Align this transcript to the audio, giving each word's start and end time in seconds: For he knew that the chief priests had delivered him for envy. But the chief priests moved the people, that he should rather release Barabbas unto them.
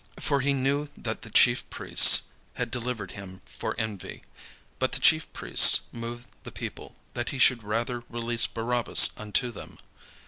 For 0.19 0.41
he 0.41 0.51
knew 0.55 0.89
that 0.97 1.21
the 1.21 1.29
chief 1.29 1.69
priests 1.69 2.23
had 2.55 2.71
delivered 2.71 3.11
him 3.11 3.39
for 3.45 3.75
envy. 3.79 4.23
But 4.79 4.93
the 4.93 4.99
chief 4.99 5.31
priests 5.31 5.81
moved 5.91 6.29
the 6.41 6.51
people, 6.51 6.95
that 7.13 7.29
he 7.29 7.37
should 7.37 7.61
rather 7.61 8.03
release 8.09 8.47
Barabbas 8.47 9.11
unto 9.15 9.51
them. 9.51 9.77